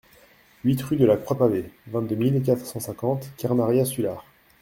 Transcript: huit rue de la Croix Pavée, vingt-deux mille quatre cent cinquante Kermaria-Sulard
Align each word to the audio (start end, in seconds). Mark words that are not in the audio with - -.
huit 0.65 0.81
rue 0.81 0.95
de 0.95 1.05
la 1.05 1.15
Croix 1.15 1.37
Pavée, 1.37 1.71
vingt-deux 1.85 2.15
mille 2.15 2.41
quatre 2.41 2.65
cent 2.65 2.79
cinquante 2.79 3.29
Kermaria-Sulard 3.37 4.25